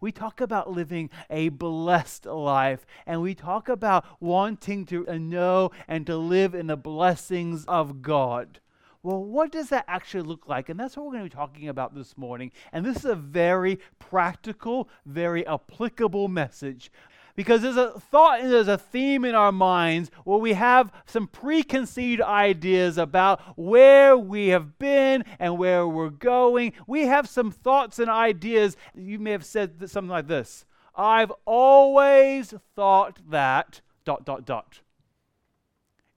[0.00, 6.06] We talk about living a blessed life, and we talk about wanting to know and
[6.06, 8.60] to live in the blessings of God.
[9.02, 10.68] Well, what does that actually look like?
[10.68, 12.52] And that's what we're going to be talking about this morning.
[12.72, 16.90] And this is a very practical, very applicable message
[17.38, 21.28] because there's a thought and there's a theme in our minds where we have some
[21.28, 26.72] preconceived ideas about where we have been and where we're going.
[26.88, 28.76] We have some thoughts and ideas.
[28.92, 30.64] You may have said something like this
[30.96, 34.80] I've always thought that, dot, dot, dot.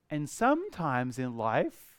[0.09, 1.97] And sometimes in life,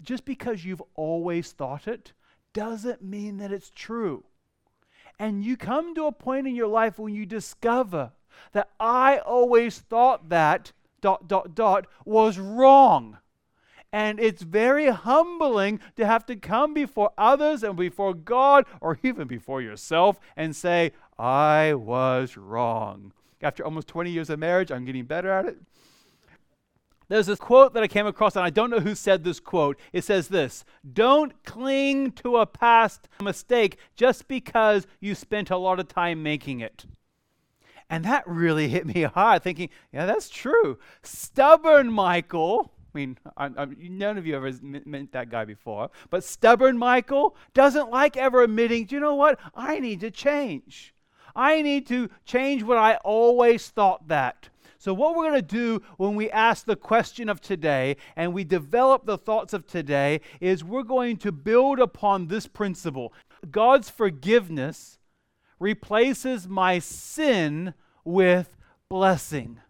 [0.00, 2.14] just because you've always thought it
[2.54, 4.24] doesn't mean that it's true.
[5.18, 8.12] And you come to a point in your life when you discover
[8.52, 13.18] that I always thought that dot dot dot was wrong.
[13.92, 19.26] And it's very humbling to have to come before others and before God or even
[19.26, 23.12] before yourself and say, I was wrong.
[23.40, 25.58] After almost 20 years of marriage, I'm getting better at it.
[27.08, 29.78] There's this quote that I came across, and I don't know who said this quote.
[29.92, 35.80] It says this Don't cling to a past mistake just because you spent a lot
[35.80, 36.84] of time making it.
[37.90, 40.78] And that really hit me hard, thinking, yeah, that's true.
[41.02, 46.22] Stubborn Michael, I mean, I, I, none of you ever met that guy before, but
[46.22, 49.38] stubborn Michael doesn't like ever admitting, do you know what?
[49.54, 50.94] I need to change.
[51.34, 54.50] I need to change what I always thought that.
[54.78, 58.44] So, what we're going to do when we ask the question of today and we
[58.44, 63.12] develop the thoughts of today is we're going to build upon this principle
[63.50, 64.98] God's forgiveness
[65.58, 68.56] replaces my sin with
[68.88, 69.60] blessing.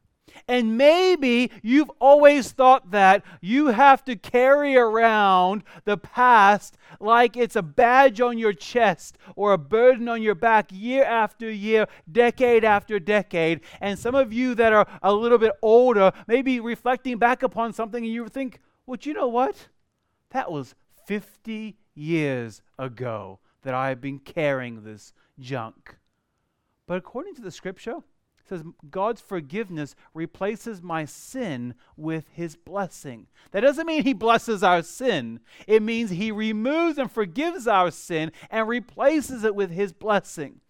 [0.47, 7.57] And maybe you've always thought that you have to carry around the past like it's
[7.57, 12.65] a badge on your chest or a burden on your back year after year, decade
[12.65, 13.61] after decade.
[13.81, 17.73] And some of you that are a little bit older may be reflecting back upon
[17.73, 19.69] something and you think, well, you know what?
[20.31, 20.75] That was
[21.07, 25.97] 50 years ago that I've been carrying this junk.
[26.87, 27.97] But according to the scripture,
[28.49, 33.27] says God's forgiveness replaces my sin with his blessing.
[33.51, 35.41] That doesn't mean he blesses our sin.
[35.67, 40.61] It means he removes and forgives our sin and replaces it with his blessing.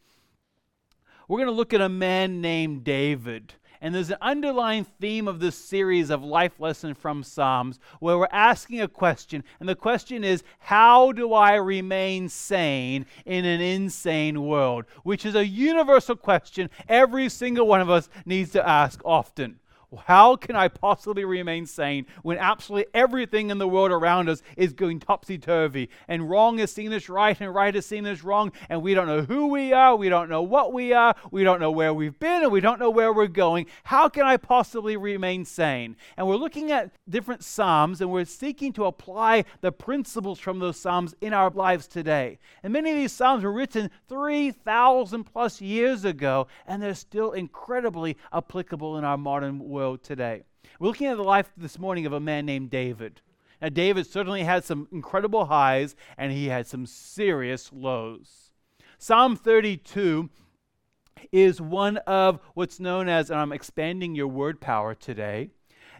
[1.28, 3.54] We're going to look at a man named David.
[3.80, 8.28] And there's an underlying theme of this series of life lesson from Psalms where we're
[8.32, 9.44] asking a question.
[9.60, 14.86] And the question is, how do I remain sane in an insane world?
[15.04, 19.60] Which is a universal question every single one of us needs to ask often.
[19.96, 24.74] How can I possibly remain sane when absolutely everything in the world around us is
[24.74, 28.52] going topsy turvy and wrong is seen as right and right is seen as wrong
[28.68, 31.58] and we don't know who we are, we don't know what we are, we don't
[31.58, 33.64] know where we've been, and we don't know where we're going?
[33.84, 35.96] How can I possibly remain sane?
[36.18, 40.78] And we're looking at different Psalms and we're seeking to apply the principles from those
[40.78, 42.38] Psalms in our lives today.
[42.62, 48.18] And many of these Psalms were written 3,000 plus years ago and they're still incredibly
[48.34, 50.42] applicable in our modern world world today.
[50.80, 53.20] We're looking at the life this morning of a man named David.
[53.62, 58.50] Now, David certainly had some incredible highs and he had some serious lows.
[58.98, 60.30] Psalm 32
[61.30, 65.50] is one of what's known as, and I'm expanding your word power today,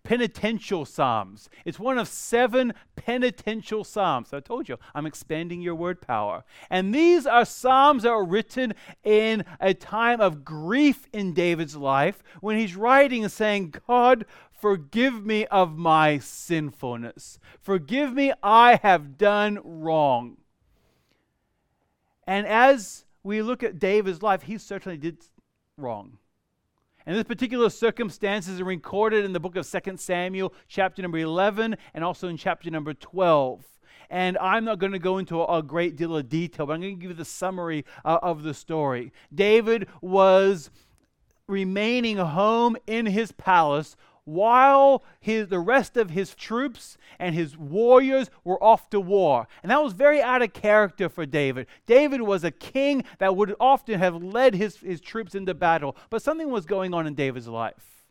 [0.08, 1.50] penitential psalms.
[1.66, 4.32] It's one of seven penitential psalms.
[4.32, 6.44] I told you, I'm expanding your word power.
[6.70, 8.72] And these are psalms that are written
[9.04, 15.26] in a time of grief in David's life when he's writing and saying, God, forgive
[15.26, 17.38] me of my sinfulness.
[17.60, 20.38] Forgive me, I have done wrong.
[22.26, 25.18] And as we look at David's life, he certainly did
[25.76, 26.16] wrong.
[27.08, 31.74] And this particular circumstances are recorded in the book of 2 Samuel, chapter number 11,
[31.94, 33.64] and also in chapter number 12.
[34.10, 36.96] And I'm not going to go into a, great deal of detail, but I'm going
[36.96, 39.10] to give you the summary uh, of the story.
[39.34, 40.68] David was
[41.46, 43.96] remaining home in his palace
[44.28, 49.48] while his, the rest of his troops and his warriors were off to war.
[49.62, 51.66] And that was very out of character for David.
[51.86, 56.22] David was a king that would often have led his, his troops into battle, but
[56.22, 58.04] something was going on in David's life.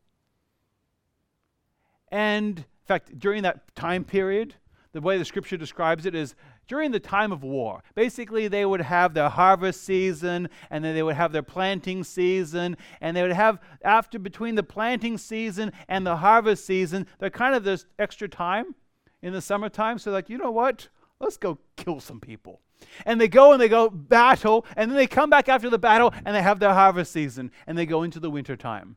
[2.11, 4.55] And in fact, during that time period,
[4.97, 6.33] the way the scripture describes it is
[6.67, 7.83] during the time of war.
[7.93, 12.75] Basically, they would have their harvest season, and then they would have their planting season,
[12.99, 17.53] and they would have, after between the planting season and the harvest season, they're kind
[17.53, 18.73] of this extra time
[19.21, 19.99] in the summertime.
[19.99, 20.87] So, like, you know what?
[21.19, 22.61] Let's go kill some people.
[23.05, 26.11] And they go and they go battle, and then they come back after the battle
[26.25, 28.95] and they have their harvest season, and they go into the winter time.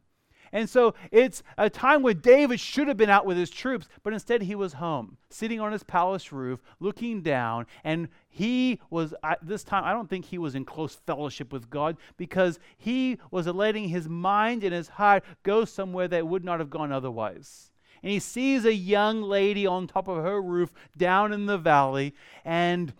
[0.52, 4.12] And so it's a time when David should have been out with his troops, but
[4.12, 7.66] instead he was home, sitting on his palace roof, looking down.
[7.84, 11.70] And he was, at this time, I don't think he was in close fellowship with
[11.70, 16.58] God because he was letting his mind and his heart go somewhere that would not
[16.58, 17.70] have gone otherwise.
[18.02, 22.14] And he sees a young lady on top of her roof down in the valley,
[22.44, 22.94] and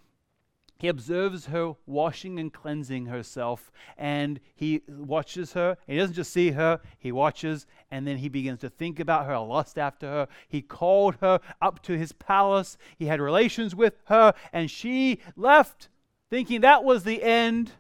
[0.81, 5.77] he observes her washing and cleansing herself, and he watches her.
[5.87, 9.39] He doesn't just see her, he watches, and then he begins to think about her,
[9.39, 10.29] lust after her.
[10.49, 12.79] He called her up to his palace.
[12.97, 15.91] He had relations with her, and she left
[16.31, 17.73] thinking that was the end.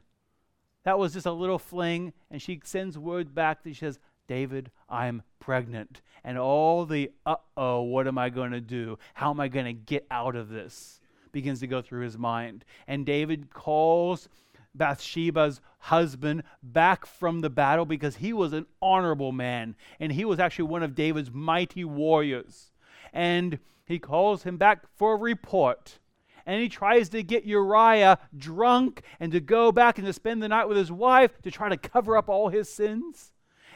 [0.85, 2.12] That was just a little fling.
[2.31, 3.99] And she sends word back that she says,
[4.29, 6.02] David, I'm pregnant.
[6.23, 8.99] And all the, uh oh, what am I going to do?
[9.14, 11.00] How am I going to get out of this?
[11.32, 12.65] Begins to go through his mind.
[12.87, 14.29] And David calls
[14.75, 20.38] Bathsheba's husband back from the battle because he was an honorable man and he was
[20.38, 22.71] actually one of David's mighty warriors.
[23.12, 25.99] And he calls him back for a report.
[26.47, 30.49] And he tries to get Uriah drunk and to go back and to spend the
[30.49, 33.33] night with his wife to try to cover up all his sins.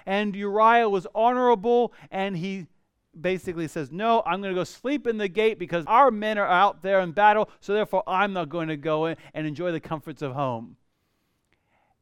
[0.06, 2.66] And Uriah was honorable and he
[3.20, 6.46] basically says, No, I'm going to go sleep in the gate because our men are
[6.46, 9.80] out there in battle, so therefore I'm not going to go in and enjoy the
[9.80, 10.76] comforts of home.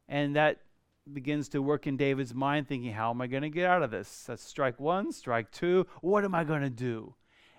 [0.07, 0.59] And that
[1.11, 3.91] begins to work in David's mind, thinking, How am I going to get out of
[3.91, 4.25] this?
[4.27, 5.87] That's strike one, strike two.
[6.01, 7.15] What am I going to do?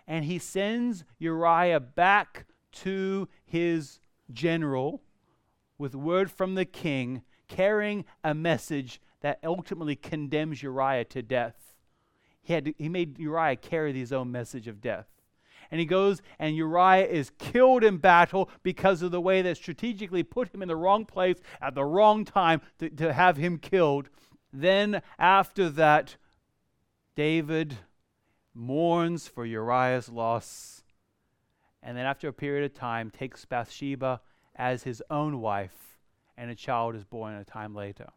[0.07, 4.01] And he sends Uriah back to his
[4.33, 5.03] general
[5.79, 11.74] with word from the king, carrying a message that ultimately condemns Uriah to death.
[12.45, 15.07] He, had to, he made Uriah carry his own message of death.
[15.71, 20.23] And he goes, and Uriah is killed in battle because of the way that strategically
[20.23, 24.11] put him in the wrong place at the wrong time to, to have him killed.
[24.53, 26.17] Then, after that,
[27.17, 27.79] David
[28.53, 30.85] mourns for Uriah's loss.
[31.83, 34.21] And then, after a period of time, takes Bathsheba
[34.55, 35.99] as his own wife,
[36.37, 38.11] and a child is born a time later.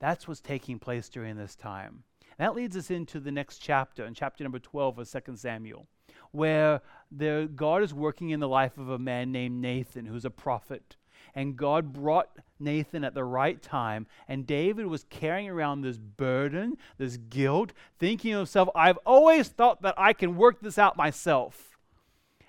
[0.00, 2.02] That's what's taking place during this time.
[2.38, 5.86] That leads us into the next chapter, in chapter number 12 of 2 Samuel,
[6.30, 6.80] where
[7.10, 10.96] the, God is working in the life of a man named Nathan, who's a prophet.
[11.34, 16.76] And God brought Nathan at the right time, and David was carrying around this burden,
[16.98, 21.78] this guilt, thinking to himself, I've always thought that I can work this out myself.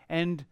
[0.10, 0.46] And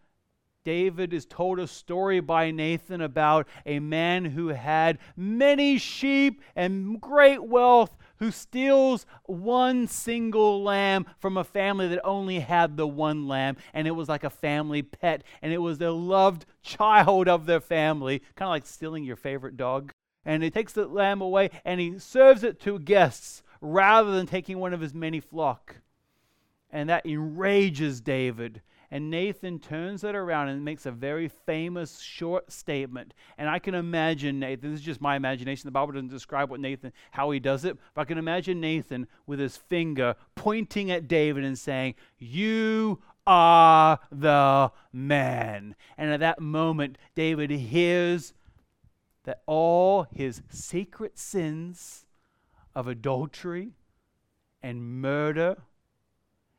[0.64, 7.02] David is told a story by Nathan about a man who had many sheep and
[7.02, 13.28] great wealth, who steals one single lamb from a family that only had the one
[13.28, 17.48] lamb, and it was like a family pet, and it was the loved child of
[17.48, 19.92] their family, kind of like stealing your favorite dog.
[20.24, 24.60] And he takes the lamb away and he serves it to guests rather than taking
[24.60, 25.78] one of his many flock.
[26.70, 28.62] And that enrages David.
[28.94, 33.14] And Nathan turns it around and makes a very famous short statement.
[33.38, 35.66] And I can imagine Nathan, this is just my imagination.
[35.66, 39.08] The Bible doesn't describe what Nathan, how he does it, but I can imagine Nathan
[39.26, 45.76] with his finger pointing at David and saying, You are the man.
[45.98, 48.34] And at that moment, David hears
[49.24, 52.06] that all his secret sins
[52.76, 53.72] of adultery
[54.62, 55.58] and murder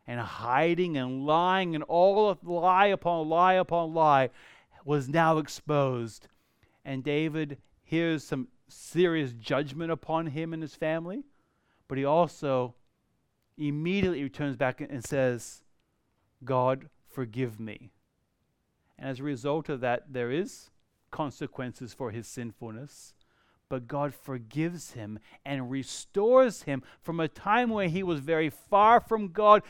[0.07, 4.31] and hiding and lying and all lie upon lie upon lie
[4.85, 6.29] was now exposed.
[6.85, 11.23] And David hears some serious judgment upon him and his family,
[11.89, 12.75] but he also
[13.57, 15.63] immediately returns back and says,
[16.45, 17.93] God, forgive me.
[18.99, 20.71] And as a result of that, there is
[21.11, 23.15] consequences for his sinfulness
[23.73, 29.01] but God forgives him and restores him from a time where he was very far
[29.01, 29.63] from God,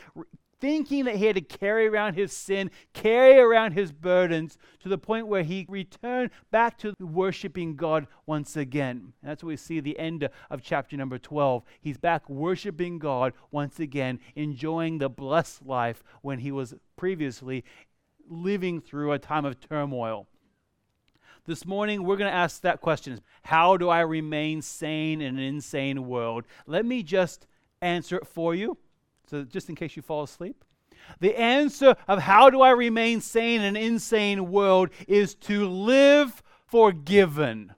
[0.59, 4.97] thinking that he had to carry around his sin, carry around his burdens, to the
[4.97, 9.13] point where he returned back to worshiping God once again.
[9.21, 11.63] And that's what we see the end of chapter number 12.
[11.79, 17.63] He's back worshiping God once again, enjoying the blessed life when he was previously
[18.27, 20.27] living through a time of turmoil.
[21.45, 25.43] This morning, we're going to ask that question How do I remain sane in an
[25.43, 26.45] insane world?
[26.65, 27.47] Let me just
[27.81, 28.77] answer it for you,
[29.27, 30.63] so just in case you fall asleep.
[31.19, 36.41] The answer of how do I remain sane in an insane world is to live
[36.65, 37.73] forgiven.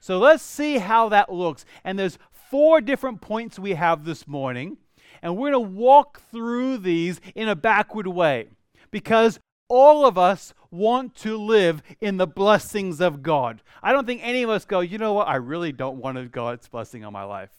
[0.00, 1.64] So let's see how that looks.
[1.84, 4.76] And there's four different points we have this morning,
[5.22, 8.48] and we're going to walk through these in a backward way
[8.90, 9.38] because
[9.68, 13.62] all of us want to live in the blessings of God.
[13.82, 16.68] I don't think any of us go, you know what, I really don't want God's
[16.68, 17.50] blessing on my life.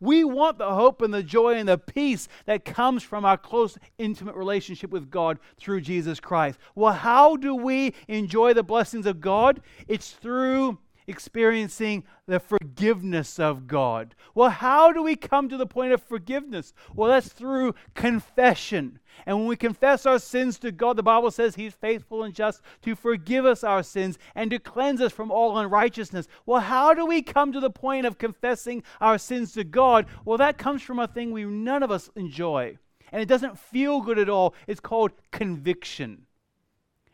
[0.00, 3.78] We want the hope and the joy and the peace that comes from our close,
[3.98, 6.58] intimate relationship with God through Jesus Christ.
[6.74, 9.60] Well, how do we enjoy the blessings of God?
[9.86, 14.14] It's through experiencing the forgiveness of God.
[14.34, 16.72] Well, how do we come to the point of forgiveness?
[16.94, 18.98] Well, that's through confession.
[19.24, 22.60] And when we confess our sins to God, the Bible says He's faithful and just
[22.82, 26.28] to forgive us our sins and to cleanse us from all unrighteousness.
[26.44, 30.06] Well, how do we come to the point of confessing our sins to God?
[30.24, 32.78] Well, that comes from a thing we none of us enjoy.
[33.12, 34.54] And it doesn't feel good at all.
[34.66, 36.25] It's called conviction.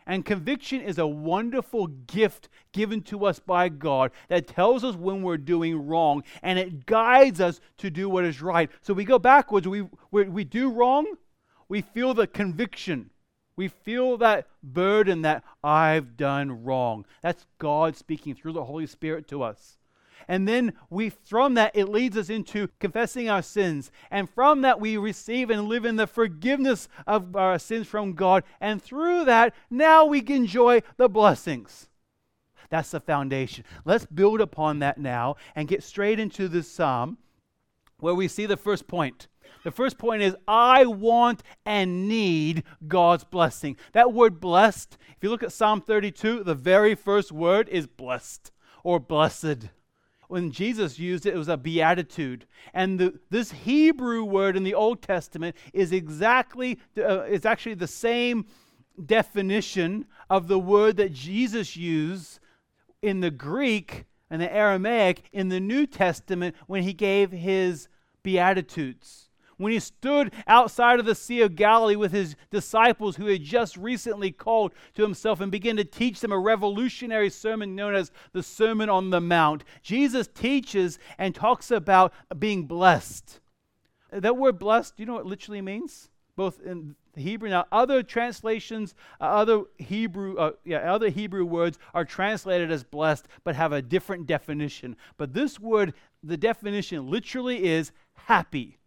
[0.06, 5.23] And conviction is a wonderful gift given to us by God that tells us when
[5.23, 8.71] we're doing wrong and it guides us to do what is right.
[8.80, 11.06] So we go backwards, we, we, we do wrong,
[11.68, 13.11] we feel the conviction.
[13.54, 17.04] We feel that burden that I've done wrong.
[17.23, 19.78] That's God speaking through the Holy Spirit to us.
[20.29, 23.91] And then we, from that, it leads us into confessing our sins.
[24.11, 28.45] And from that, we receive and live in the forgiveness of our sins from God.
[28.61, 31.88] And through that, now we can enjoy the blessings.
[32.71, 33.64] That's the foundation.
[33.85, 37.19] Let's build upon that now and get straight into this psalm
[38.00, 39.29] where we see the first point.
[39.64, 43.76] The first point is I want and need God's blessing.
[43.93, 48.50] That word blessed, if you look at Psalm 32, the very first word is blessed
[48.83, 49.69] or blessed
[50.32, 52.46] when Jesus used it, it was a beatitude.
[52.72, 57.86] And the, this Hebrew word in the Old Testament is exactly, uh, it's actually the
[57.86, 58.46] same
[59.04, 62.40] definition of the word that Jesus used
[63.02, 67.88] in the Greek and the Aramaic in the New Testament when he gave his
[68.22, 69.28] beatitudes
[69.62, 73.76] when he stood outside of the Sea of Galilee with his disciples who had just
[73.76, 78.42] recently called to himself and began to teach them a revolutionary sermon known as the
[78.42, 79.64] Sermon on the Mount.
[79.83, 83.40] Jesus teaches and talks about being blessed.
[84.11, 86.11] That word blessed, do you know what it literally means?
[86.37, 87.50] Both in Hebrew.
[87.50, 93.28] Now, other translations, uh, other Hebrew, uh, yeah, other Hebrew words are translated as blessed,
[93.45, 94.97] but have a different definition.
[95.16, 98.78] But this word, the definition literally is happy.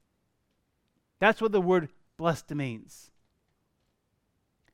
[1.25, 3.09] That's what the word blessed means.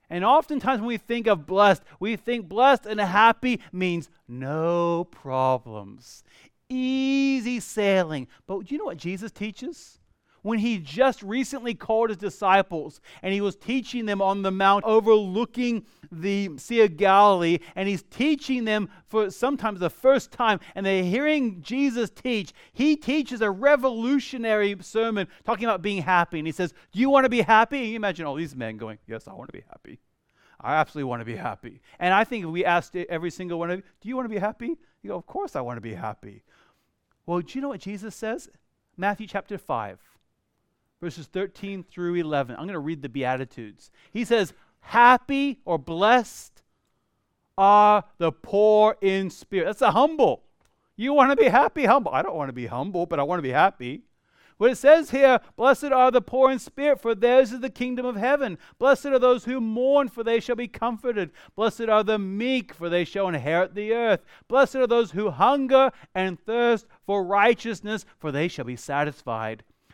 [0.09, 6.25] And oftentimes when we think of blessed, we think blessed and happy means no problems,
[6.67, 8.27] easy sailing.
[8.47, 10.00] But do you know what Jesus teaches?
[10.41, 14.83] When he just recently called his disciples and he was teaching them on the mount
[14.85, 20.85] overlooking the Sea of Galilee, and he's teaching them for sometimes the first time, and
[20.85, 22.51] they're hearing Jesus teach.
[22.73, 27.25] He teaches a revolutionary sermon talking about being happy, and he says, Do you want
[27.25, 27.77] to be happy?
[27.77, 29.99] And you imagine all these men going, Yes, I want to be happy.
[30.59, 31.81] I absolutely want to be happy.
[31.97, 34.33] And I think if we asked every single one of you, Do you want to
[34.33, 34.77] be happy?
[35.01, 36.43] You go, Of course I want to be happy.
[37.25, 38.49] Well, do you know what Jesus says?
[38.97, 39.99] Matthew chapter 5
[41.01, 42.55] verses 13 through 11.
[42.55, 43.91] I'm going to read the Beatitudes.
[44.11, 46.63] He says, Happy or blessed
[47.57, 49.65] are the poor in spirit.
[49.65, 50.43] That's the humble.
[50.95, 52.11] You want to be happy, humble.
[52.13, 54.03] I don't want to be humble, but I want to be happy.
[54.57, 58.05] What it says here, blessed are the poor in spirit, for theirs is the kingdom
[58.05, 58.59] of heaven.
[58.77, 61.31] Blessed are those who mourn, for they shall be comforted.
[61.55, 64.23] Blessed are the meek, for they shall inherit the earth.
[64.47, 69.63] Blessed are those who hunger and thirst for righteousness, for they shall be satisfied.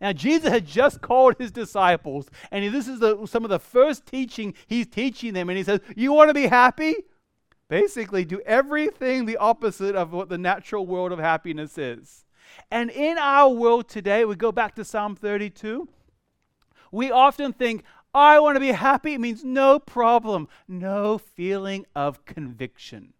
[0.00, 4.06] Now, Jesus had just called his disciples, and this is the, some of the first
[4.06, 5.48] teaching he's teaching them.
[5.48, 6.94] And he says, You want to be happy?
[7.68, 12.24] Basically, do everything the opposite of what the natural world of happiness is.
[12.70, 15.88] And in our world today, we go back to Psalm 32.
[16.92, 19.14] We often think, I want to be happy.
[19.14, 23.12] It means no problem, no feeling of conviction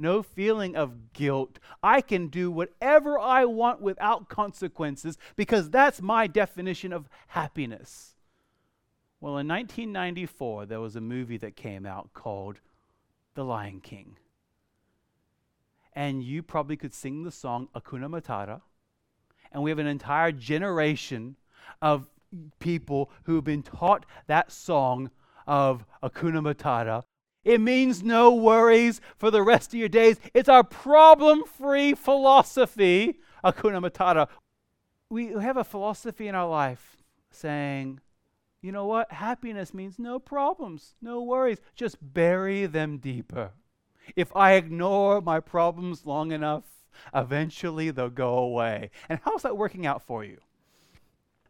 [0.00, 1.58] no feeling of guilt.
[1.82, 8.16] I can do whatever I want without consequences because that's my definition of happiness.
[9.20, 12.60] Well, in 1994, there was a movie that came out called
[13.34, 14.16] The Lion King.
[15.92, 18.62] And you probably could sing the song Hakuna Matata.
[19.52, 21.36] And we have an entire generation
[21.82, 22.08] of
[22.60, 25.10] people who have been taught that song
[25.46, 27.04] of Hakuna Matata
[27.44, 30.18] It means no worries for the rest of your days.
[30.34, 33.18] It's our problem free philosophy.
[33.44, 34.28] Hakuna Matata.
[35.08, 36.98] We have a philosophy in our life
[37.30, 38.00] saying,
[38.62, 39.10] you know what?
[39.10, 41.58] Happiness means no problems, no worries.
[41.74, 43.52] Just bury them deeper.
[44.16, 46.64] If I ignore my problems long enough,
[47.14, 48.90] eventually they'll go away.
[49.08, 50.38] And how's that working out for you?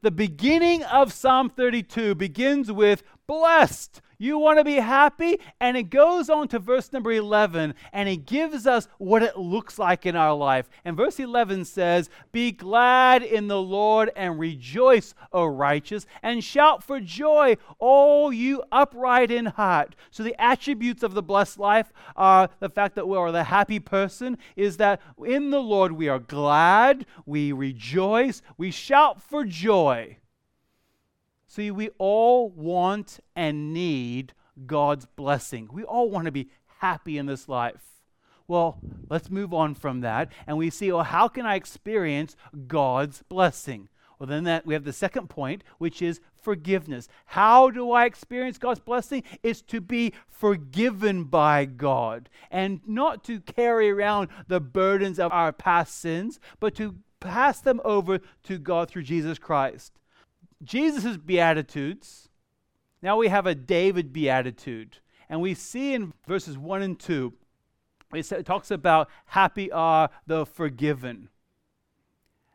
[0.02, 5.38] The beginning of Psalm 32 begins with blessed you want to be happy?
[5.60, 9.78] And it goes on to verse number 11 and it gives us what it looks
[9.78, 10.68] like in our life.
[10.84, 16.82] And verse 11 says, Be glad in the Lord and rejoice, O righteous, and shout
[16.82, 19.94] for joy, all you upright in heart.
[20.10, 23.78] So the attributes of the blessed life are the fact that we are the happy
[23.78, 30.16] person, is that in the Lord we are glad, we rejoice, we shout for joy.
[31.50, 34.34] See, we all want and need
[34.66, 35.68] God's blessing.
[35.72, 37.82] We all want to be happy in this life.
[38.46, 38.78] Well,
[39.08, 42.36] let's move on from that and we see, well, how can I experience
[42.68, 43.88] God's blessing?
[44.16, 47.08] Well, then that we have the second point, which is forgiveness.
[47.24, 49.24] How do I experience God's blessing?
[49.42, 55.50] It's to be forgiven by God and not to carry around the burdens of our
[55.50, 59.99] past sins, but to pass them over to God through Jesus Christ.
[60.62, 62.28] Jesus' Beatitudes,
[63.02, 64.98] now we have a David Beatitude.
[65.28, 67.32] And we see in verses 1 and 2,
[68.12, 71.28] it talks about happy are the forgiven.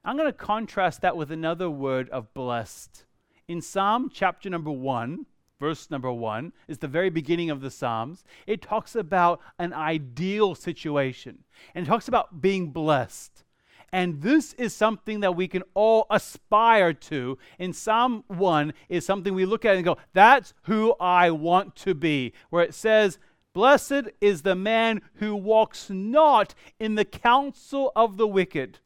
[0.04, 3.06] I'm going to contrast that with another word of blessed.
[3.48, 5.26] In Psalm chapter number 1,
[5.58, 8.26] verse number 1, is the very beginning of the Psalms.
[8.46, 13.45] It talks about an ideal situation, and it talks about being blessed.
[13.92, 17.38] And this is something that we can all aspire to.
[17.60, 21.94] In Psalm 1 is something we look at and go, that's who I want to
[21.94, 22.34] be.
[22.50, 23.18] Where it says,
[23.54, 28.80] Blessed is the man who walks not in the counsel of the wicked,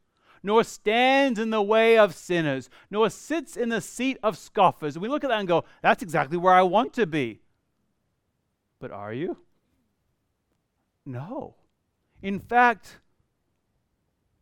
[0.44, 4.96] nor stands in the way of sinners, nor sits in the seat of scoffers.
[4.96, 7.42] And we look at that and go, that's exactly where I want to be.
[8.80, 9.38] But are you?
[11.04, 11.56] No.
[12.22, 13.00] In fact,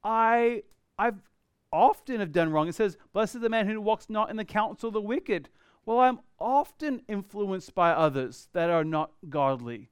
[0.03, 0.63] I
[0.97, 1.21] I've
[1.71, 2.67] often have done wrong.
[2.67, 5.49] It says, Blessed is the man who walks not in the counsel of the wicked.
[5.85, 9.89] Well, I'm often influenced by others that are not godly.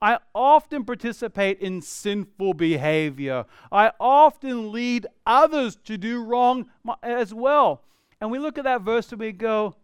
[0.00, 3.44] I often participate in sinful behavior.
[3.72, 6.66] I often lead others to do wrong
[7.02, 7.82] as well.
[8.20, 9.74] And we look at that verse and we go,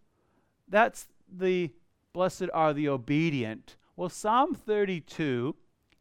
[0.68, 1.70] that's the
[2.12, 3.76] blessed are the obedient.
[3.96, 5.54] Well, Psalm 32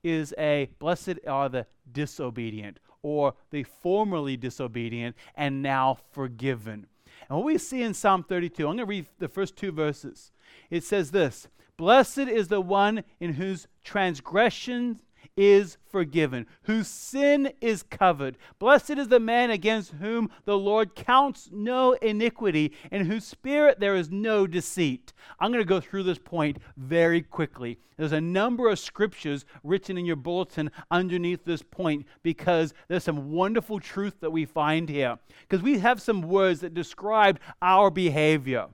[0.03, 6.87] is a blessed are the disobedient or the formerly disobedient and now forgiven.
[7.29, 10.31] And what we see in Psalm 32, I'm going to read the first two verses.
[10.69, 15.01] It says this Blessed is the one in whose transgressions
[15.37, 18.37] is forgiven, whose sin is covered.
[18.59, 23.95] Blessed is the man against whom the Lord counts no iniquity, in whose spirit there
[23.95, 25.13] is no deceit.
[25.39, 27.79] I'm going to go through this point very quickly.
[27.97, 33.31] There's a number of scriptures written in your bulletin underneath this point because there's some
[33.31, 35.19] wonderful truth that we find here.
[35.41, 38.69] Because we have some words that describe our behavior.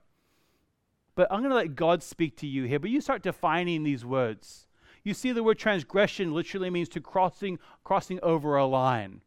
[1.15, 2.79] But I'm going to let God speak to you here.
[2.79, 4.66] But you start defining these words.
[5.07, 9.21] You see, the word transgression literally means to crossing, crossing over a line.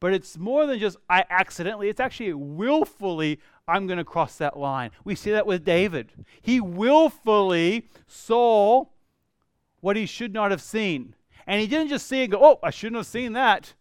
[0.00, 4.58] But it's more than just I accidentally, it's actually willfully, I'm going to cross that
[4.58, 4.90] line.
[5.04, 6.10] We see that with David.
[6.42, 8.86] He willfully saw
[9.80, 11.14] what he should not have seen.
[11.46, 13.74] And he didn't just see and go, oh, I shouldn't have seen that.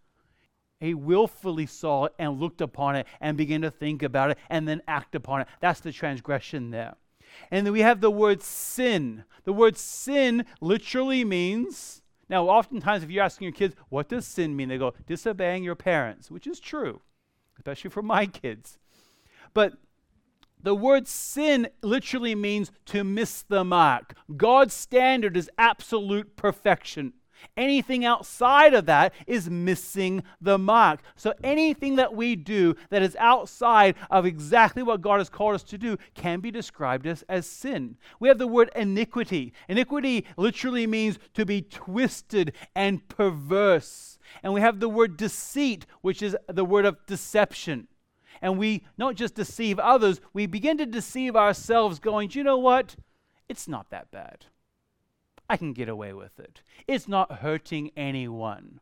[0.79, 4.67] He willfully saw it and looked upon it and began to think about it and
[4.67, 5.47] then act upon it.
[5.61, 6.93] That's the transgression there.
[7.51, 9.23] And then we have the word sin.
[9.43, 14.55] The word sin literally means, now, oftentimes if you're asking your kids, what does sin
[14.55, 14.69] mean?
[14.69, 17.01] They go, disobeying your parents, which is true,
[17.57, 18.77] especially for my kids.
[19.53, 19.73] But
[20.61, 24.15] the word sin literally means to miss the mark.
[24.37, 27.13] God's standard is absolute perfection.
[27.55, 31.01] Anything outside of that is missing the mark.
[31.15, 35.63] So anything that we do that is outside of exactly what God has called us
[35.63, 37.97] to do can be described as, as sin.
[38.19, 39.53] We have the word iniquity.
[39.67, 44.17] Iniquity literally means to be twisted and perverse.
[44.41, 47.87] And we have the word deceit, which is the word of deception.
[48.41, 52.95] And we not just deceive others, we begin to deceive ourselves, going, you know what?
[53.47, 54.45] It's not that bad.
[55.49, 56.61] I can get away with it.
[56.87, 58.79] It's not hurting anyone.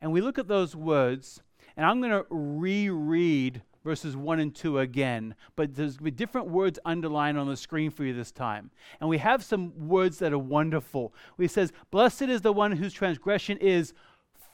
[0.00, 1.40] And we look at those words,
[1.76, 6.10] and I'm going to reread verses 1 and 2 again, but there's going to be
[6.10, 8.70] different words underlined on the screen for you this time.
[9.00, 11.14] And we have some words that are wonderful.
[11.38, 13.92] He says, Blessed is the one whose transgression is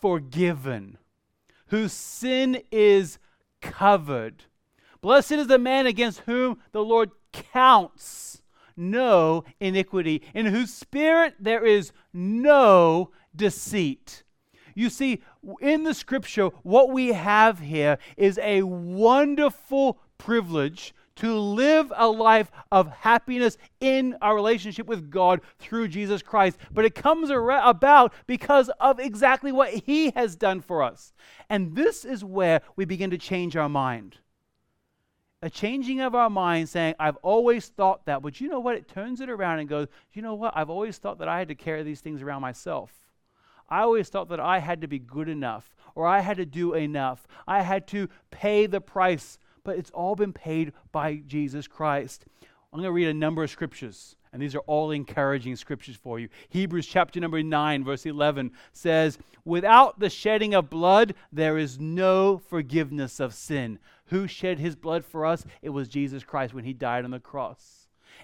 [0.01, 0.99] forgiven,
[1.69, 3.19] whose sin is
[3.61, 4.45] covered.
[5.01, 8.43] Blessed is the man against whom the Lord counts
[8.77, 14.25] no iniquity, in whose spirit there is no deceit.
[14.75, 15.23] You see,
[15.61, 22.51] in the scripture, what we have here is a wonderful privilege to live a life
[22.73, 26.57] of happiness in our relationship with God through Jesus Christ.
[26.73, 31.13] But it comes about because of exactly what He has done for us.
[31.51, 34.19] And this is where we begin to change our mind.
[35.43, 38.77] A changing of our mind saying, I've always thought that, but you know what?
[38.77, 40.53] It turns it around and goes, you know what?
[40.55, 42.93] I've always thought that I had to carry these things around myself.
[43.69, 46.75] I always thought that I had to be good enough or I had to do
[46.75, 47.27] enough.
[47.47, 52.27] I had to pay the price, but it's all been paid by Jesus Christ.
[52.73, 56.21] I'm going to read a number of scriptures, and these are all encouraging scriptures for
[56.21, 56.29] you.
[56.51, 62.39] Hebrews chapter number 9, verse 11 says, Without the shedding of blood, there is no
[62.39, 63.81] forgiveness of sin.
[64.07, 65.45] Who shed his blood for us?
[65.63, 67.81] It was Jesus Christ when he died on the cross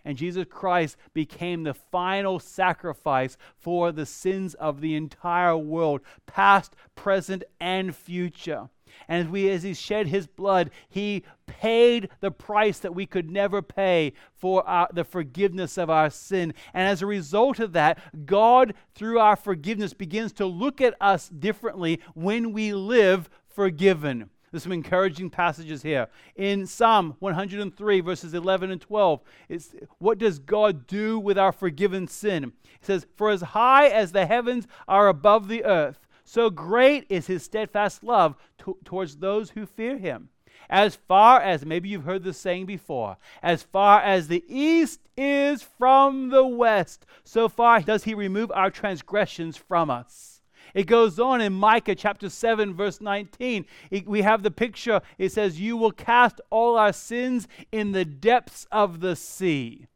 [0.07, 6.77] and Jesus Christ became the final sacrifice for the sins of the entire world, past,
[6.95, 8.69] present, and future.
[9.09, 13.31] And as, we, as he shed his blood, he paid the price that we could
[13.31, 16.55] never pay for our, the forgiveness of our sin.
[16.75, 21.29] And as a result of that, God, through our forgiveness, begins to look at us
[21.29, 24.31] differently when we live forgiven.
[24.51, 26.09] There's some encouraging passages here.
[26.37, 32.07] In Psalm 103, verses 11 and 12, it's what does God do with our forgiven
[32.07, 32.45] sin?
[32.45, 37.29] It says, For as high as the heavens are above the earth, so great is
[37.29, 40.29] his steadfast love to- towards those who fear him.
[40.69, 45.63] As far as, maybe you've heard this saying before, as far as the east is
[45.63, 50.43] from the west, so far does he remove our transgressions from us.
[50.75, 53.65] It goes on in Micah chapter 7, verse 19.
[53.93, 55.01] It, we have the picture.
[55.17, 59.87] It says, You will cast all our sins in the depths of the sea.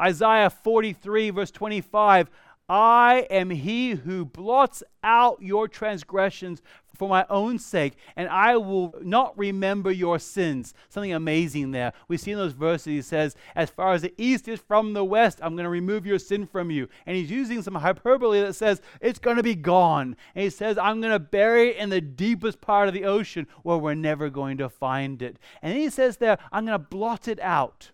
[0.00, 2.30] Isaiah 43, verse 25.
[2.68, 6.60] I am he who blots out your transgressions
[6.98, 10.74] for my own sake, and I will not remember your sins.
[10.88, 11.92] Something amazing there.
[12.08, 15.04] We see in those verses, he says, As far as the east is from the
[15.04, 16.88] west, I'm going to remove your sin from you.
[17.06, 20.16] And he's using some hyperbole that says, It's going to be gone.
[20.34, 23.46] And he says, I'm going to bury it in the deepest part of the ocean
[23.62, 25.38] where we're never going to find it.
[25.62, 27.92] And he says there, I'm going to blot it out.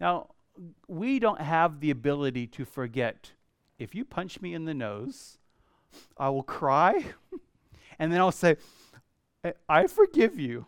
[0.00, 0.28] Now,
[0.86, 3.32] we don't have the ability to forget.
[3.78, 5.38] If you punch me in the nose,
[6.16, 7.04] I will cry
[7.98, 8.56] and then I'll say,
[9.68, 10.66] I forgive you,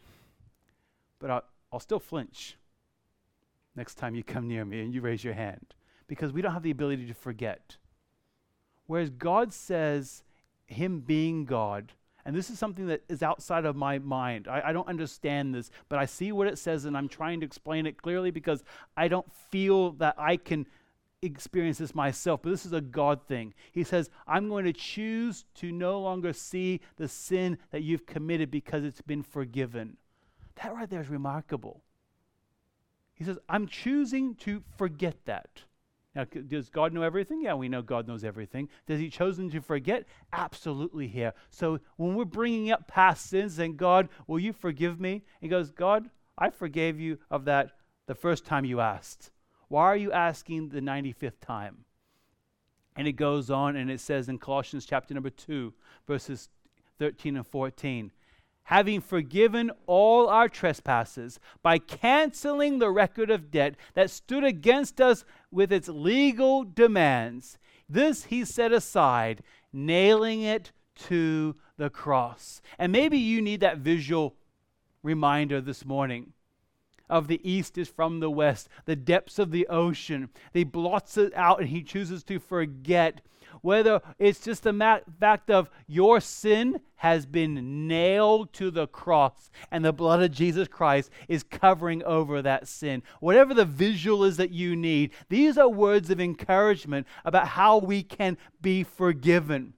[1.19, 2.57] but I'll, I'll still flinch
[3.75, 5.75] next time you come near me and you raise your hand
[6.07, 7.77] because we don't have the ability to forget.
[8.87, 10.23] Whereas God says,
[10.67, 11.93] Him being God,
[12.25, 14.49] and this is something that is outside of my mind.
[14.49, 17.47] I, I, don't understand this, but I see what it says and I'm trying to
[17.47, 18.63] explain it clearly because
[18.99, 20.67] I don't feel that I can
[21.23, 23.55] experience this myself, but this is a God thing.
[23.73, 28.51] He says, I'm going to choose to no longer see the sin that you've committed
[28.51, 29.97] because it's been forgiven.
[30.63, 31.83] That right there is remarkable.
[33.15, 35.49] He says, I'm choosing to forget that.
[36.15, 37.43] Now, does God know everything?
[37.43, 38.69] Yeah, we know God knows everything.
[38.87, 40.05] Does He chosen to forget?
[40.33, 41.33] Absolutely here.
[41.51, 45.23] So when we're bringing up past sins and God, will you forgive me?
[45.41, 47.73] He goes, God, I forgave you of that
[48.07, 49.31] the first time you asked.
[49.69, 51.85] Why are you asking the 95th time?
[52.97, 55.73] And it goes on and it says in Colossians chapter number 2,
[56.07, 56.49] verses
[56.99, 58.11] 13 and 14
[58.69, 65.25] having forgiven all our trespasses by canceling the record of debt that stood against us
[65.51, 67.57] with its legal demands.
[67.89, 70.71] This he set aside, nailing it
[71.07, 72.61] to the cross.
[72.79, 74.37] And maybe you need that visual
[75.03, 76.35] reminder this morning
[77.09, 80.29] of the east is from the west, the depths of the ocean.
[80.53, 83.21] He blots it out and he chooses to forget.
[83.63, 89.85] Whether it's just the fact of your sin has been nailed to the cross and
[89.85, 93.03] the blood of Jesus Christ is covering over that sin.
[93.21, 98.03] Whatever the visual is that you need, these are words of encouragement about how we
[98.03, 99.73] can be forgiven.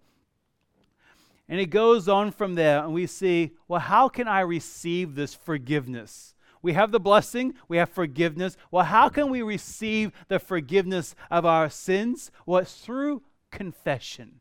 [1.49, 5.35] And it goes on from there, and we see, well, how can I receive this
[5.35, 6.35] forgiveness?
[6.62, 8.57] We have the blessing, we have forgiveness.
[8.70, 12.31] Well, how can we receive the forgiveness of our sins?
[12.46, 14.40] Well, through confession.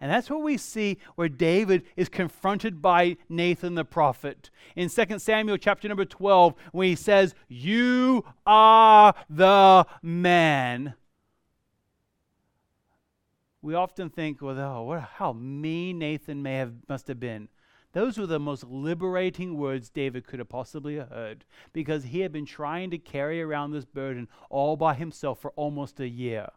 [0.00, 4.50] And that's what we see where David is confronted by Nathan the prophet.
[4.74, 10.94] In 2 Samuel chapter number 12, when he says, You are the man.
[13.62, 17.48] We often think, well, oh, how mean Nathan may have must have been.
[17.92, 22.46] Those were the most liberating words David could have possibly heard because he had been
[22.46, 26.48] trying to carry around this burden all by himself for almost a year.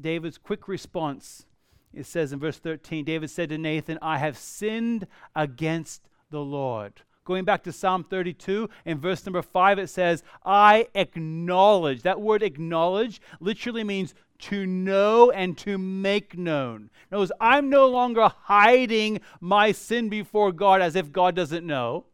[0.00, 1.44] David's quick response
[1.92, 7.02] it says in verse 13 David said to Nathan, I have sinned against the Lord.
[7.24, 12.02] Going back to Psalm 32, in verse number 5, it says, I acknowledge.
[12.02, 16.90] That word acknowledge literally means to know and to make known.
[17.10, 22.06] Words, I'm no longer hiding my sin before God as if God doesn't know.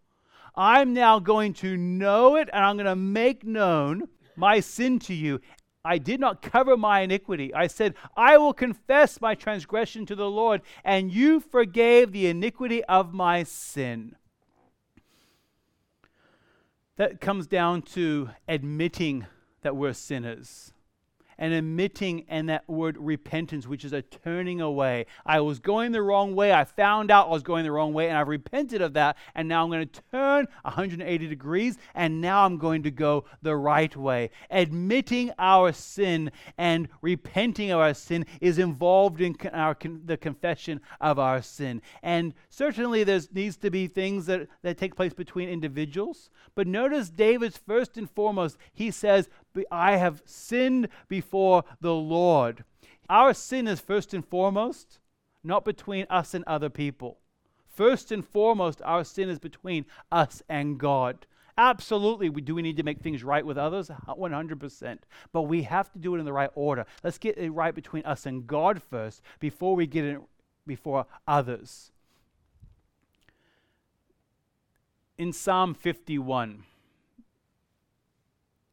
[0.54, 5.14] I'm now going to know it and I'm going to make known my sin to
[5.14, 5.40] you.
[5.84, 7.54] I did not cover my iniquity.
[7.54, 12.82] I said, I will confess my transgression to the Lord, and you forgave the iniquity
[12.84, 14.16] of my sin.
[16.96, 19.26] That comes down to admitting
[19.62, 20.72] that we're sinners
[21.38, 25.06] and admitting and that word repentance, which is a turning away.
[25.24, 26.52] I was going the wrong way.
[26.52, 29.16] I found out I was going the wrong way, and I've repented of that.
[29.34, 33.56] And now I'm going to turn 180 degrees, and now I'm going to go the
[33.56, 34.30] right way.
[34.50, 40.80] Admitting our sin and repenting of our sin is involved in our con- the confession
[41.00, 41.82] of our sin.
[42.02, 46.30] And certainly there needs to be things that, that take place between individuals.
[46.54, 49.28] But notice David's first and foremost, he says,
[49.70, 52.64] I have sinned before the Lord.
[53.08, 54.98] Our sin is first and foremost
[55.46, 57.18] not between us and other people.
[57.68, 61.26] First and foremost, our sin is between us and God.
[61.58, 63.90] Absolutely, we do we need to make things right with others?
[64.08, 64.98] 100%.
[65.32, 66.84] But we have to do it in the right order.
[67.02, 70.20] Let's get it right between us and God first before we get it
[70.66, 71.92] before others.
[75.16, 76.64] In Psalm 51,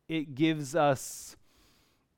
[0.08, 1.36] it gives us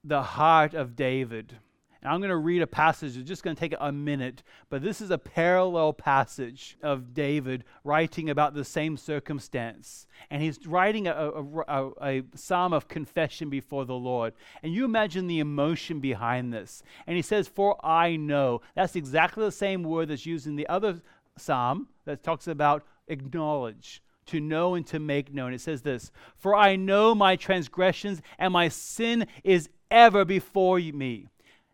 [0.03, 1.57] the heart of David.
[2.05, 3.17] And I'm going to read a passage.
[3.17, 7.63] It's just going to take a minute, but this is a parallel passage of David
[7.83, 10.05] writing about the same circumstance.
[10.29, 14.33] And he's writing a, a, a, a, psalm of confession before the Lord.
[14.61, 16.83] And you imagine the emotion behind this.
[17.07, 18.61] And he says, For I know.
[18.75, 21.01] That's exactly the same word that's used in the other
[21.39, 25.53] psalm that talks about acknowledge to know and to make known.
[25.53, 31.27] It says this For I know my transgressions, and my sin is ever before me.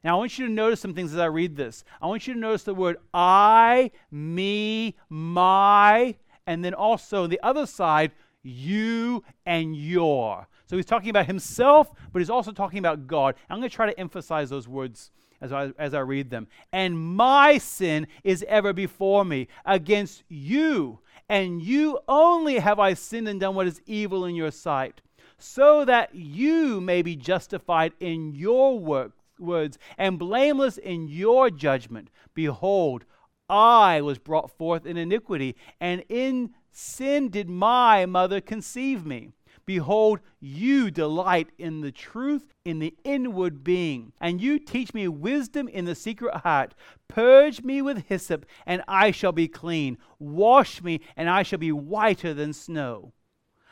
[0.04, 1.84] Now, I want you to notice some things as I read this.
[2.02, 6.16] I want you to notice the word I, me, my,
[6.48, 8.12] and then also the other side,
[8.42, 10.48] you and your.
[10.66, 13.36] So he's talking about himself, but he's also talking about God.
[13.50, 16.48] I'm going to try to emphasize those words as I, as I read them.
[16.72, 19.50] And my sin is ever before me.
[19.66, 21.00] Against you
[21.32, 25.00] and you only have I sinned and done what is evil in your sight,
[25.38, 32.10] so that you may be justified in your work, words and blameless in your judgment.
[32.34, 33.06] Behold,
[33.48, 39.30] I was brought forth in iniquity, and in sin did my mother conceive me.
[39.72, 45.70] Behold, you delight in the truth in the inward being, and you teach me wisdom
[45.70, 46.74] in the secret heart.
[47.08, 49.98] Purge me with hyssop, and I shall be clean.
[50.20, 53.14] Wash me, and I shall be whiter than snow.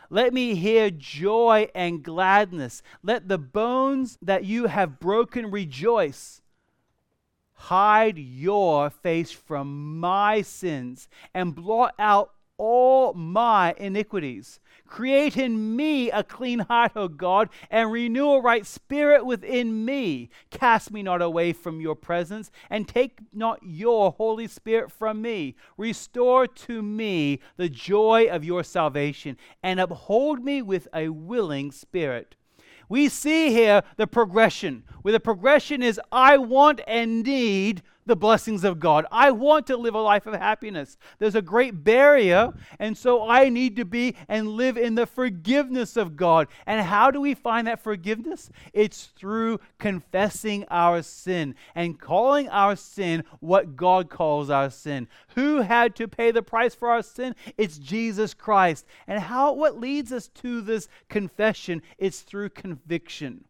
[0.09, 2.81] Let me hear joy and gladness.
[3.03, 6.41] Let the bones that you have broken rejoice.
[7.55, 14.59] Hide your face from my sins and blot out all my iniquities.
[14.89, 20.31] Create in me a clean heart, O God, and renew a right spirit within me.
[20.49, 25.55] Cast me not away from your presence, and take not your Holy Spirit from me.
[25.77, 32.35] Restore to me the joy of your salvation, and uphold me with a willing spirit.
[32.89, 38.65] We see here the progression, where the progression is I want and need the blessings
[38.65, 39.05] of God.
[39.11, 40.97] I want to live a life of happiness.
[41.19, 45.95] There's a great barrier, and so I need to be and live in the forgiveness
[45.95, 46.47] of God.
[46.65, 48.49] And how do we find that forgiveness?
[48.73, 55.07] It's through confessing our sin and calling our sin what God calls our sin.
[55.35, 57.35] Who had to pay the price for our sin?
[57.57, 58.85] It's Jesus Christ.
[59.07, 61.81] And how what leads us to this confession?
[61.97, 63.45] It's through conviction.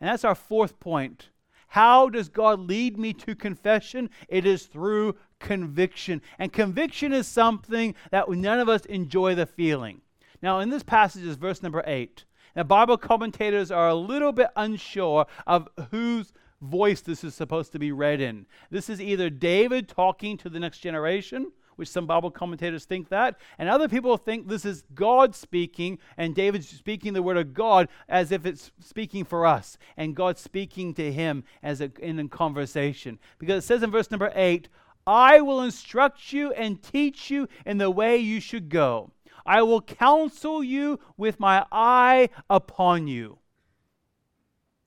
[0.00, 1.28] And that's our fourth point
[1.66, 4.10] how does God lead me to confession?
[4.28, 6.22] It is through conviction.
[6.38, 10.00] And conviction is something that none of us enjoy the feeling.
[10.42, 12.24] Now, in this passage is verse number 8.
[12.54, 17.78] Now, Bible commentators are a little bit unsure of whose voice this is supposed to
[17.78, 18.46] be read in.
[18.70, 23.38] This is either David talking to the next generation, which some Bible commentators think that,
[23.58, 27.88] and other people think this is God speaking, and David's speaking the word of God
[28.08, 32.28] as if it's speaking for us, and God speaking to him as a, in a
[32.28, 33.18] conversation.
[33.38, 34.68] Because it says in verse number 8,
[35.06, 39.12] I will instruct you and teach you in the way you should go.
[39.44, 43.38] I will counsel you with my eye upon you.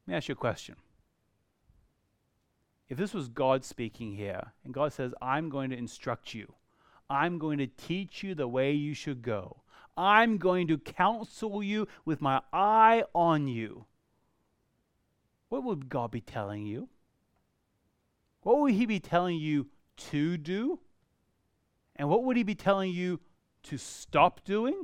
[0.06, 0.76] Let me ask you a question.
[2.90, 6.54] If this was God speaking here, and God says, I'm going to instruct you,
[7.10, 9.62] I'm going to teach you the way you should go,
[9.98, 13.86] I'm going to counsel you with my eye on you,
[15.50, 16.90] what would God be telling you?
[18.42, 19.68] What would He be telling you
[20.12, 20.80] to do?
[21.96, 23.20] And what would He be telling you
[23.64, 24.84] to stop doing?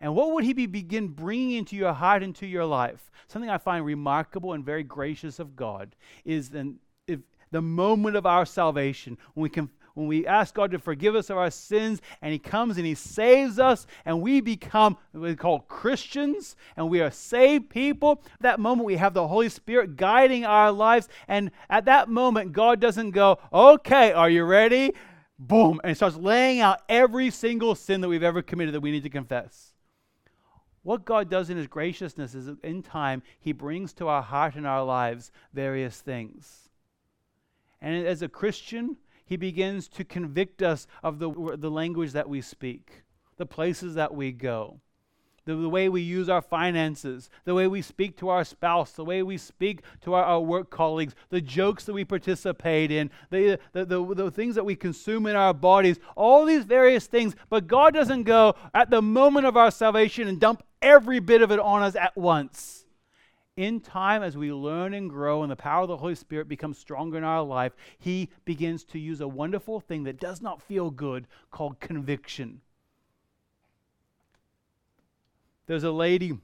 [0.00, 3.10] And what would he be begin bringing into your heart, into your life?
[3.26, 8.26] Something I find remarkable and very gracious of God is then if the moment of
[8.26, 12.00] our salvation when we can when we ask God to forgive us of our sins
[12.20, 16.90] and He comes and He saves us and we become what we call Christians and
[16.90, 21.08] we are saved people, that moment we have the Holy Spirit guiding our lives.
[21.28, 24.92] And at that moment, God doesn't go, Okay, are you ready?
[25.38, 29.02] boom, and starts laying out every single sin that we've ever committed that we need
[29.02, 29.72] to confess.
[30.82, 34.66] What God does in His graciousness is in time, He brings to our heart and
[34.66, 36.68] our lives various things.
[37.80, 42.40] And as a Christian, He begins to convict us of the, the language that we
[42.40, 43.02] speak,
[43.36, 44.80] the places that we go
[45.44, 49.04] the, the, way we use our finances, the way we speak to our spouse, the
[49.04, 53.58] way we speak to our, our work colleagues, the jokes that we participate in, the,
[53.72, 57.34] the, the, the things that we consume in our bodies, all these various things.
[57.50, 61.50] But God doesn't go at the moment of our salvation and dump every bit of
[61.52, 62.83] it on us at once.
[63.56, 66.78] In time, as we learn and grow and the power of the Holy Spirit becomes
[66.78, 70.90] stronger in our life, He begins to use a wonderful thing that does not feel
[70.90, 72.60] good called conviction
[75.66, 76.38] there's a lady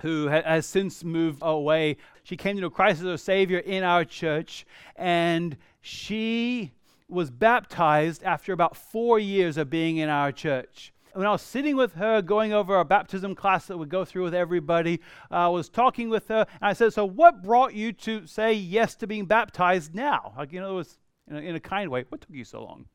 [0.00, 1.96] who has since moved away.
[2.22, 4.64] She came to know Christ as her Savior in our church,
[4.96, 6.72] and she
[7.08, 10.92] was baptized after about four years of being in our church.
[11.12, 14.24] When I was sitting with her, going over a baptism class that we go through
[14.24, 18.26] with everybody, I was talking with her, and I said, "So, what brought you to
[18.26, 21.60] say yes to being baptized now?" Like, you know, it was in a, in a
[21.60, 22.04] kind way.
[22.08, 22.86] What took you so long?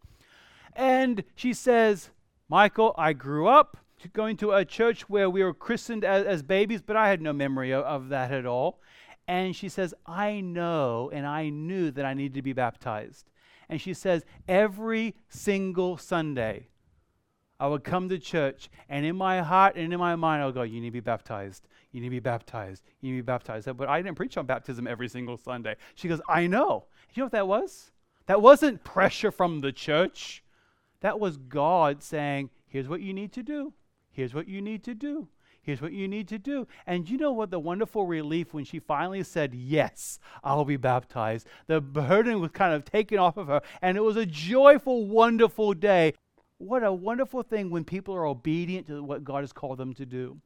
[0.73, 2.09] And she says,
[2.47, 3.77] "Michael, I grew up
[4.13, 7.33] going to a church where we were christened as, as babies, but I had no
[7.33, 8.81] memory of, of that at all.
[9.27, 13.29] And she says, I know and I knew that I needed to be baptized.
[13.69, 16.67] And she says, every single Sunday,
[17.59, 20.55] I would come to church, and in my heart and in my mind, I would
[20.55, 21.67] go, You need to be baptized.
[21.91, 22.83] You need to be baptized.
[22.99, 23.77] You need to be baptized.
[23.77, 25.77] But I didn't preach on baptism every single Sunday.
[25.95, 26.85] She goes, I know.
[27.13, 27.91] You know what that was?
[28.25, 30.43] That wasn't pressure from the church.
[30.99, 33.73] That was God saying, Here's what you need to do.
[34.11, 35.29] Here's what you need to do.
[35.61, 36.67] Here's what you need to do.
[36.85, 37.49] And you know what?
[37.49, 41.47] The wonderful relief when she finally said, Yes, I'll be baptized.
[41.67, 45.73] The burden was kind of taken off of her, and it was a joyful, wonderful
[45.73, 46.13] day.
[46.57, 50.05] What a wonderful thing when people are obedient to what God has called them to
[50.05, 50.39] do.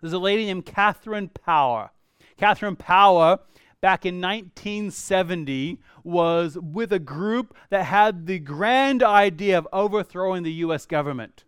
[0.00, 1.90] There's a lady named Katherine Power.
[2.36, 3.38] Katherine Power,
[3.80, 10.52] back in 1970, was with a group that had the grand idea of overthrowing the
[10.52, 10.84] U.S.
[10.84, 11.44] government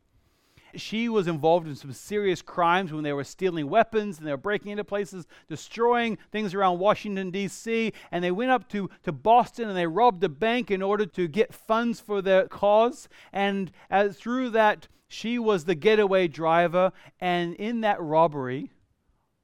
[0.80, 4.36] she was involved in some serious crimes when they were stealing weapons and they were
[4.36, 7.92] breaking into places, destroying things around Washington, D.C.
[8.10, 11.28] And they went up to, to Boston and they robbed a bank in order to
[11.28, 13.08] get funds for their cause.
[13.32, 16.92] And as, through that, she was the getaway driver.
[17.20, 18.70] And in that robbery,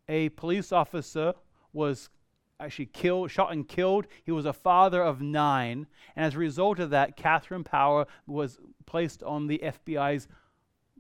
[0.09, 1.35] a police officer
[1.73, 2.11] was
[2.61, 4.07] actually killed, shot and killed.
[4.25, 5.87] He was a father of nine.
[6.17, 10.29] And as a result of that, Katherine Power was placed on the FBI's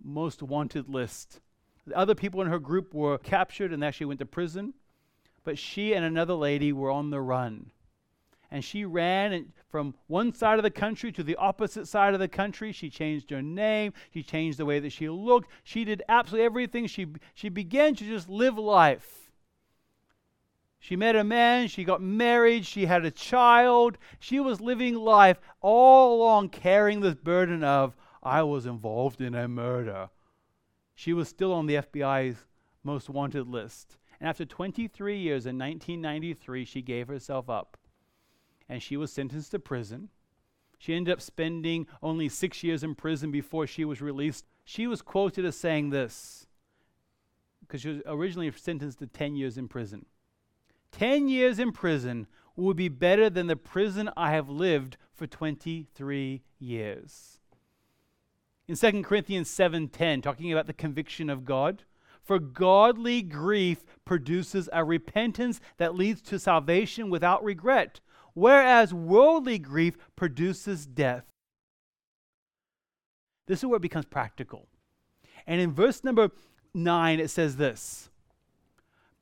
[0.02, 1.40] most wanted list.
[1.87, 4.74] The other people in her group were captured and actually went to prison,
[5.44, 7.70] but she and another lady were on the run.
[8.50, 12.28] And she ran from one side of the country to the opposite side of the
[12.28, 12.70] country.
[12.70, 13.92] She changed her name.
[14.12, 15.50] She changed the way that she looked.
[15.64, 16.87] She did absolutely everything.
[16.87, 19.33] She, she began to just live life.
[20.78, 23.96] She met a man, she got married, she had a child.
[24.18, 29.46] She was living life all along carrying this burden of, I was involved in a
[29.46, 30.08] murder.
[30.94, 32.46] She was still on the FBI's
[32.83, 33.98] most wanted list.
[34.20, 37.77] And after 23 years in 1993, she gave herself up.
[38.68, 40.08] And she was sentenced to prison.
[40.79, 44.46] She ended up spending only six years in prison before she was released.
[44.64, 46.46] She was quoted as saying this,
[47.60, 50.06] because she was originally sentenced to 10 years in prison.
[50.92, 56.42] 10 years in prison would be better than the prison I have lived for 23
[56.58, 57.40] years.
[58.67, 61.85] In 2 Corinthians 7:10, talking about the conviction of God,
[62.23, 68.00] for godly grief produces a repentance that leads to salvation without regret,
[68.33, 71.27] whereas worldly grief produces death.
[73.46, 74.69] This is where it becomes practical.
[75.46, 76.31] And in verse number
[76.73, 78.08] 9, it says this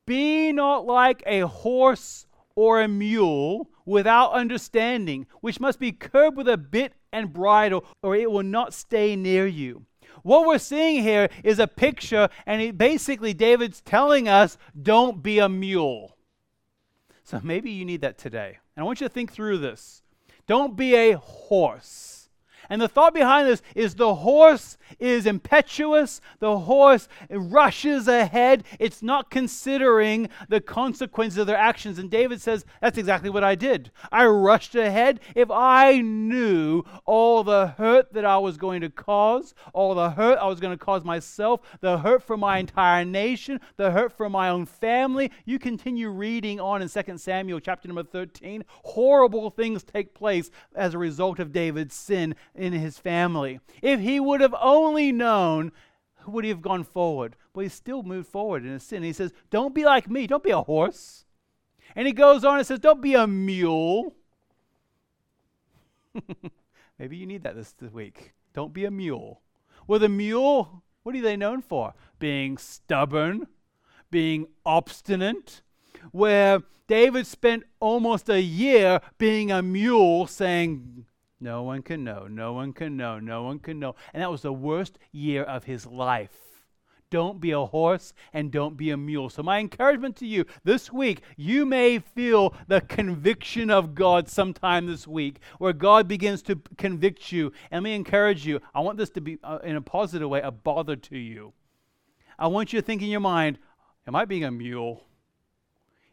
[0.05, 6.47] Be not like a horse or a mule without understanding, which must be curbed with
[6.47, 9.85] a bit and bridle, or it will not stay near you.
[10.23, 15.39] What we're seeing here is a picture, and it, basically, David's telling us don't be
[15.39, 16.17] a mule.
[17.23, 18.57] So maybe you need that today.
[18.75, 20.01] And I want you to think through this.
[20.45, 22.12] Don't be a horse.
[22.69, 29.01] And the thought behind this is the horse is impetuous, the horse rushes ahead, it's
[29.01, 31.99] not considering the consequences of their actions.
[31.99, 33.91] And David says, That's exactly what I did.
[34.11, 35.19] I rushed ahead.
[35.35, 40.37] If I knew all the hurt that I was going to cause, all the hurt
[40.39, 44.29] I was going to cause myself, the hurt for my entire nation, the hurt for
[44.29, 48.63] my own family, you continue reading on in 2 Samuel chapter number 13.
[48.67, 53.59] Horrible things take place as a result of David's sin in his family.
[53.81, 55.71] If he would have only known,
[56.27, 57.35] would he have gone forward?
[57.53, 59.03] But he still moved forward in his sin.
[59.03, 60.27] He says, Don't be like me.
[60.27, 61.25] Don't be a horse.
[61.95, 64.13] And he goes on and says, Don't be a mule.
[66.99, 68.33] Maybe you need that this, this week.
[68.53, 69.41] Don't be a mule.
[69.87, 71.93] Well, the mule, what are they known for?
[72.19, 73.47] Being stubborn,
[74.11, 75.61] being obstinate,
[76.11, 81.05] where David spent almost a year being a mule saying,
[81.43, 82.25] no one can know.
[82.27, 83.19] No one can know.
[83.19, 83.95] No one can know.
[84.13, 86.31] And that was the worst year of his life.
[87.09, 89.29] Don't be a horse and don't be a mule.
[89.29, 94.87] So, my encouragement to you this week, you may feel the conviction of God sometime
[94.87, 97.51] this week, where God begins to convict you.
[97.69, 98.61] And let me encourage you.
[98.73, 101.53] I want this to be, uh, in a positive way, a bother to you.
[102.39, 103.59] I want you to think in your mind
[104.07, 105.05] Am I being a mule?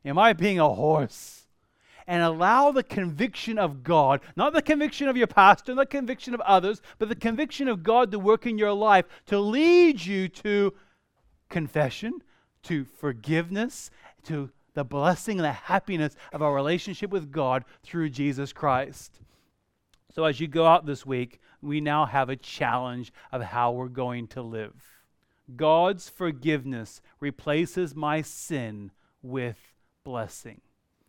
[0.05, 1.40] Am I being a horse?
[2.11, 6.35] And allow the conviction of God, not the conviction of your pastor, not the conviction
[6.35, 10.27] of others, but the conviction of God to work in your life to lead you
[10.27, 10.75] to
[11.49, 12.21] confession,
[12.65, 13.93] to forgiveness,
[14.25, 19.21] to the blessing and the happiness of our relationship with God through Jesus Christ.
[20.13, 23.87] So, as you go out this week, we now have a challenge of how we're
[23.87, 24.75] going to live.
[25.55, 28.91] God's forgiveness replaces my sin
[29.23, 29.59] with
[30.03, 30.61] blessing.